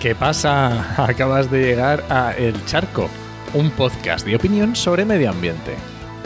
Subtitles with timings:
[0.00, 0.94] ¿Qué pasa?
[1.06, 3.10] Acabas de llegar a El Charco,
[3.52, 5.74] un podcast de opinión sobre medio ambiente.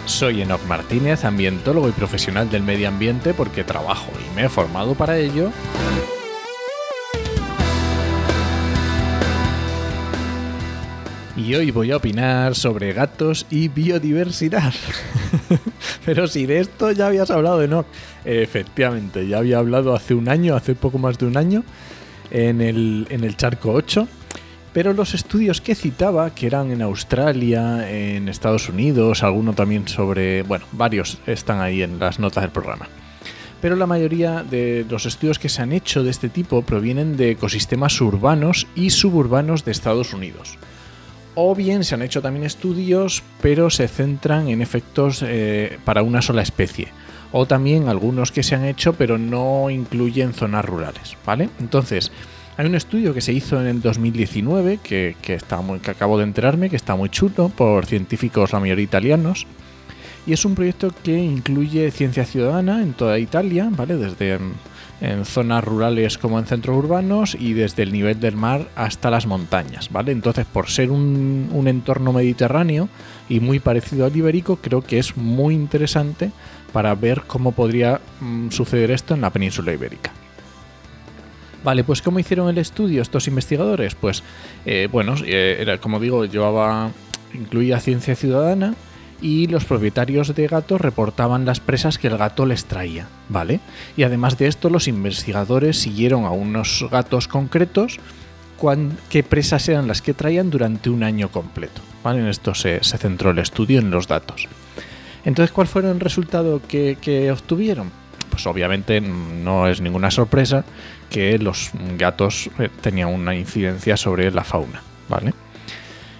[0.07, 4.95] Soy Enoch Martínez, ambientólogo y profesional del medio ambiente porque trabajo y me he formado
[4.95, 5.51] para ello.
[11.37, 14.73] Y hoy voy a opinar sobre gatos y biodiversidad.
[16.07, 17.87] Pero si de esto ya habías hablado, Enoch.
[18.25, 21.65] Efectivamente, ya había hablado hace un año, hace poco más de un año,
[22.31, 24.09] en el, en el Charco 8.
[24.73, 30.43] Pero los estudios que citaba, que eran en Australia, en Estados Unidos, alguno también sobre,
[30.43, 32.89] bueno, varios están ahí en las notas del programa.
[33.61, 37.31] Pero la mayoría de los estudios que se han hecho de este tipo provienen de
[37.31, 40.59] ecosistemas urbanos y suburbanos de Estados Unidos.
[41.37, 46.21] O bien se han hecho también estudios, pero se centran en efectos eh, para una
[46.21, 46.89] sola especie.
[47.37, 51.51] O también algunos que se han hecho, pero no incluyen zonas rurales, ¿vale?
[51.59, 52.13] Entonces,
[52.57, 56.23] hay un estudio que se hizo en el 2019, que, está muy, que acabo de
[56.23, 59.49] enterarme, que está muy chulo, por científicos, la mayoría italianos.
[60.29, 63.97] Y es un proyecto que incluye ciencia ciudadana en toda Italia, ¿vale?
[63.97, 64.39] Desde
[65.01, 69.27] en, zonas rurales como en centros urbanos y desde el nivel del mar hasta las
[69.27, 70.13] montañas, ¿vale?
[70.13, 72.89] Entonces, por ser un, entorno mediterráneo
[73.29, 76.31] y muy parecido al ibérico, creo que es muy interesante
[76.73, 80.13] para ver cómo podría mm, suceder esto en la península ibérica.
[81.63, 83.95] Vale, pues ¿cómo hicieron el estudio estos investigadores?
[83.95, 84.23] Pues,
[84.67, 86.91] eh, bueno, eh, era, como digo, llevaba,
[87.33, 88.75] incluía ciencia ciudadana
[89.25, 93.61] y los propietarios de gatos reportaban las presas que el gato les traía, ¿vale?
[93.97, 97.99] Y además de esto, los investigadores siguieron a unos gatos concretos
[99.09, 102.21] qué presas eran las que traían durante un año completo, ¿vale?
[102.21, 104.47] En esto se, centró el estudio en los datos.
[105.25, 107.91] Entonces, ¿cuál fue el resultado que obtuvieron?
[108.29, 110.65] Pues obviamente no es ninguna sorpresa
[111.09, 115.33] que los gatos eh, tenían una incidencia sobre la fauna, ¿vale?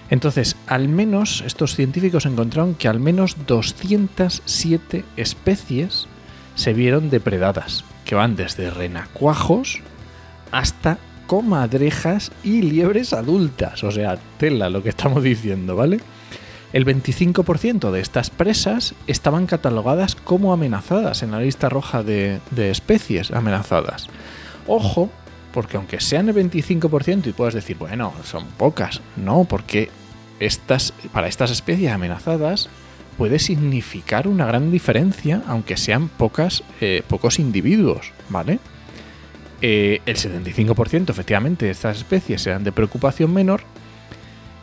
[0.09, 6.07] Entonces, al menos estos científicos encontraron que al menos 207 especies
[6.55, 9.81] se vieron depredadas, que van desde renacuajos
[10.51, 13.83] hasta comadrejas y liebres adultas.
[13.83, 15.99] O sea, tela lo que estamos diciendo, ¿vale?
[16.73, 23.31] El 25% de estas presas estaban catalogadas como amenazadas en la lista roja de, especies
[23.31, 24.07] amenazadas.
[24.67, 25.09] Ojo,
[25.55, 29.89] porque aunque sean el 25% y puedas decir, bueno, son pocas, no, porque
[30.41, 32.69] estas, para estas especies amenazadas
[33.17, 38.59] puede significar una gran diferencia, aunque sean pocas, eh, pocos individuos, ¿vale?
[39.61, 43.61] Eh, el 75% efectivamente de estas especies serán de preocupación menor,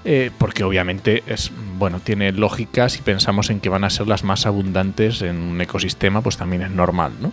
[0.05, 4.25] eh, porque obviamente es bueno tiene lógica si pensamos en que van a ser las
[4.25, 7.33] más abundantes en un ecosistema, pues también es normal, ¿no?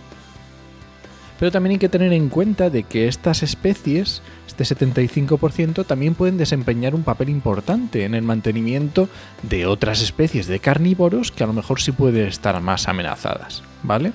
[1.40, 6.36] Pero también hay que tener en cuenta de que estas especies, este 75%, también pueden
[6.36, 9.08] desempeñar un papel importante en el mantenimiento
[9.42, 14.12] de otras especies de carnívoros que a lo mejor sí pueden estar más amenazadas, ¿vale?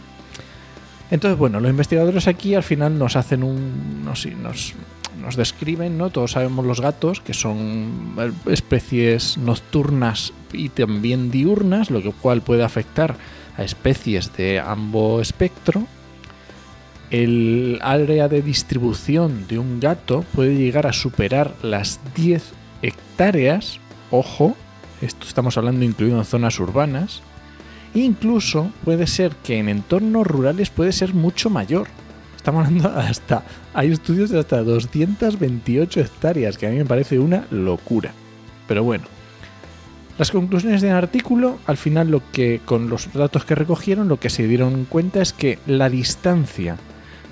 [1.10, 4.06] Entonces, bueno, los investigadores aquí al final nos hacen un.
[4.06, 4.76] nos,
[5.20, 6.12] nos describen, ¿no?
[6.12, 8.14] Todos sabemos los gatos, que son
[8.46, 13.16] especies nocturnas y también diurnas, lo cual puede afectar
[13.58, 15.88] a especies de ambos espectro,
[17.12, 22.44] el área de distribución de un gato puede llegar a superar las 10
[22.82, 23.80] hectáreas,
[24.12, 24.56] ojo,
[25.02, 27.22] esto estamos hablando incluido en zonas urbanas,
[27.94, 31.88] incluso puede ser que en entornos rurales puede ser mucho mayor.
[32.36, 33.44] Estamos hablando hasta,
[33.74, 38.14] hay estudios de hasta 228 hectáreas, que a mí me parece una locura.
[38.68, 39.06] Pero bueno,
[40.18, 44.30] las conclusiones del artículo, al final lo que con los datos que recogieron, lo que
[44.30, 46.78] se dieron cuenta es que la distancia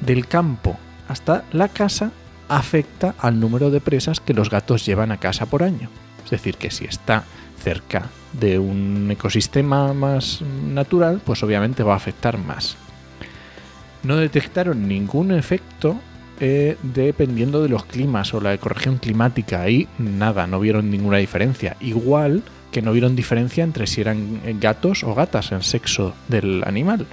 [0.02, 2.12] del campo hasta la casa
[2.50, 5.90] afecta al número de presas que los gatos llevan a casa por año.
[6.24, 7.24] Es decir, que si está
[7.62, 12.78] cerca de un ecosistema más natural, pues obviamente va a afectar más.
[14.04, 15.98] No detectaron ningún efecto
[16.40, 19.62] eh, dependiendo de los climas o la ecorregión climática.
[19.62, 21.78] Ahí nada, no vieron ninguna diferencia.
[21.80, 27.06] Igual que no vieron diferencia entre si eran gatos o gatas en sexo del animal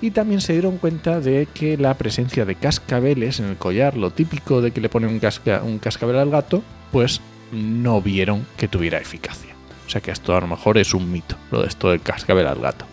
[0.00, 4.10] y también se dieron cuenta de que la presencia de cascabeles en el collar, lo
[4.10, 7.20] típico de que le ponen un, cascabel al gato, pues
[7.52, 9.54] no vieron que tuviera eficacia.
[9.86, 12.46] O sea que esto a lo mejor es un mito, lo de esto del cascabel
[12.46, 12.86] al gato.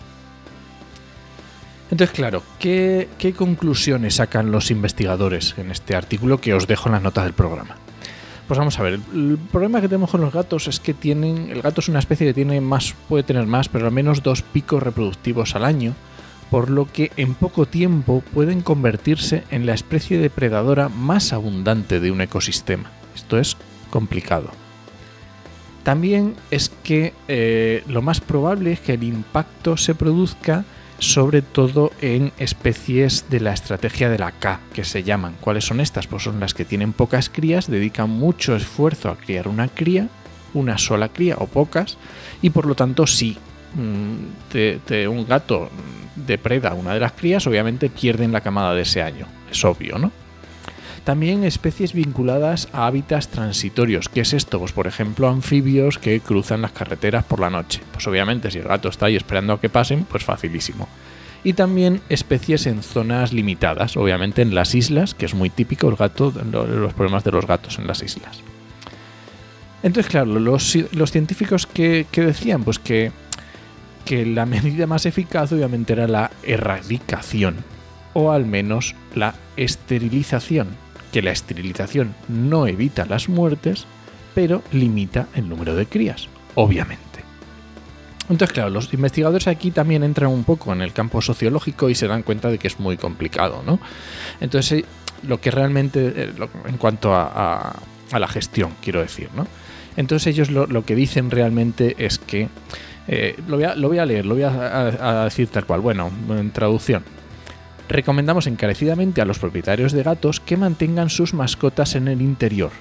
[1.89, 6.93] Entonces, claro, ¿qué, ¿qué, conclusiones sacan los investigadores en este artículo que os dejo en
[6.93, 7.77] las notas del programa?
[8.47, 11.61] Pues vamos a ver, el problema que tenemos con los gatos es que tienen, el
[11.61, 14.83] gato es una especie que tiene más, puede tener más, pero al menos dos picos
[14.83, 15.95] reproductivos al año,
[16.49, 22.11] por lo que en poco tiempo pueden convertirse en la especie depredadora más abundante de
[22.11, 22.91] un ecosistema.
[23.15, 23.57] Esto es
[23.89, 24.49] complicado.
[25.83, 30.65] También es que eh, lo más probable es que el impacto se produzca
[30.99, 35.35] sobre todo en especies de la estrategia de la K, que se llaman.
[35.39, 36.07] ¿Cuáles son estas?
[36.07, 40.09] Pues son las que tienen pocas crías, dedican mucho esfuerzo a criar una cría,
[40.53, 41.97] una sola cría o pocas,
[42.41, 43.05] y por lo tanto
[43.77, 45.69] si mm, un gato
[46.15, 49.27] depreda una de las crías, obviamente pierden la camada de ese año.
[49.51, 50.11] Es obvio, ¿no?
[51.03, 54.09] También especies vinculadas a hábitats transitorios.
[54.09, 54.59] ¿Qué es esto?
[54.59, 57.81] Pues por ejemplo anfibios que cruzan las carreteras por la noche.
[57.93, 60.89] Pues obviamente si el gato está ahí esperando a que pasen, pues facilísimo.
[61.45, 65.95] Y también especies en zonas limitadas, obviamente en las islas, que es muy típico el
[65.95, 68.41] gato, los problemas de los gatos en las islas.
[69.83, 70.75] Entonces, claro, los,
[71.11, 73.11] científicos que, decían, pues que,
[74.07, 77.57] que la medida más eficaz obviamente era la erradicación,
[78.13, 80.69] o al menos la esterilización
[81.11, 83.85] que la esterilización no evita las muertes,
[84.35, 87.05] pero limita el número de crías, obviamente.
[88.29, 92.07] Entonces, claro, los investigadores aquí también entran un poco en el campo sociológico y se
[92.07, 93.79] dan cuenta de que es muy complicado, ¿no?
[94.41, 94.83] Entonces,
[95.23, 96.33] lo que realmente, eh,
[96.67, 97.73] en cuanto a,
[98.11, 99.47] la gestión, quiero decir, ¿no?
[99.95, 102.49] Entonces ellos lo, que dicen realmente es que,
[103.07, 107.03] eh, lo, voy a, leer, lo voy a decir tal cual, bueno, en traducción,
[107.89, 112.71] Recomendamos encarecidamente a los propietarios de gatos que mantengan sus mascotas en el interior,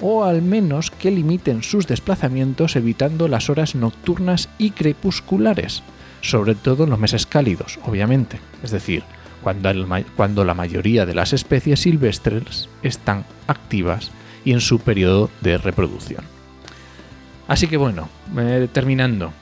[0.00, 5.82] o al menos que limiten sus desplazamientos evitando las horas nocturnas y crepusculares,
[6.20, 9.02] sobre todo en los meses cálidos, obviamente, es decir,
[9.42, 14.10] cuando, la mayoría de las especies silvestres están activas
[14.44, 16.24] y en su periodo de reproducción.
[17.46, 19.32] Así que bueno, eh, terminando,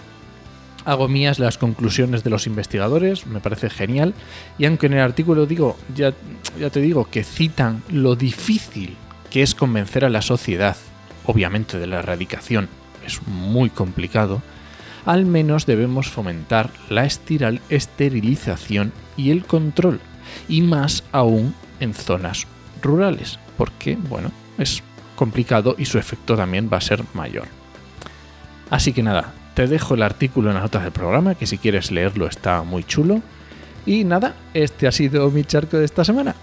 [0.84, 4.14] hago mías las conclusiones de los investigadores, me parece genial,
[4.58, 6.12] y aunque en el artículo digo, ya,
[6.58, 8.96] ya te digo, que citan lo difícil
[9.30, 10.76] que es convencer a la sociedad,
[11.24, 12.68] obviamente de la erradicación,
[13.06, 14.42] es muy complicado,
[15.06, 20.00] al menos debemos fomentar la esterilización y el control,
[20.48, 22.46] y más aún en zonas
[22.82, 24.82] rurales, porque, bueno, es
[25.16, 27.46] complicado y su efecto también va a ser mayor.
[28.70, 31.90] Así que nada, te dejo el artículo en las notas del programa, que si quieres
[31.90, 33.20] leerlo está muy chulo.
[33.84, 36.34] Y nada, este ha sido mi charco de esta semana.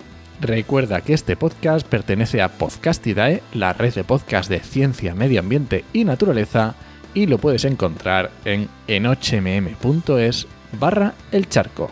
[0.41, 5.83] Recuerda que este podcast pertenece a Podcastidae, la red de podcast de ciencia, medio ambiente
[5.91, 6.75] y naturaleza,
[7.13, 10.47] y lo puedes encontrar en enochmm.es
[10.79, 11.91] barra el charco.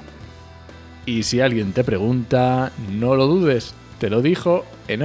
[1.05, 5.01] Y si alguien te pregunta, no lo dudes, te lo dijo en.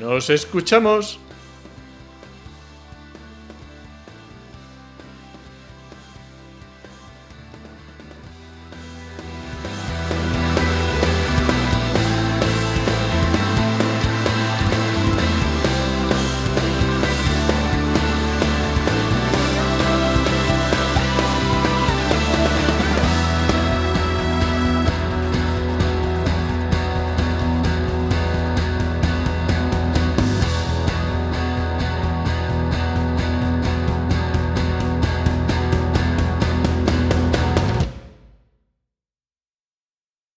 [0.00, 1.18] ¡Nos escuchamos!